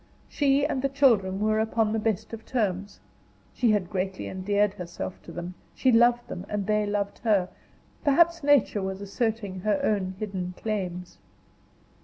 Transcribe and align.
She 0.27 0.65
and 0.65 0.81
the 0.81 0.89
children 0.89 1.39
were 1.39 1.59
upon 1.59 1.93
the 1.93 1.99
best 1.99 2.33
of 2.33 2.43
terms. 2.43 2.99
She 3.53 3.69
had 3.69 3.91
greatly 3.91 4.25
endeared 4.27 4.73
herself 4.73 5.21
to 5.21 5.31
them; 5.31 5.53
she 5.75 5.91
loved 5.91 6.27
them, 6.27 6.43
and 6.49 6.65
they 6.65 6.87
loved 6.87 7.19
her 7.19 7.49
perhaps 8.03 8.41
nature 8.43 8.81
was 8.81 8.99
asserting 8.99 9.59
her 9.59 9.79
own 9.83 10.15
hidden 10.17 10.55
claims. 10.57 11.19